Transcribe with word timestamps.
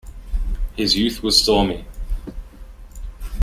His 0.75 0.95
youth 0.97 1.21
was 1.21 1.39
stormy. 1.43 1.85